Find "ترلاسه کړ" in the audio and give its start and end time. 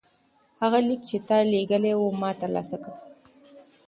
2.41-2.93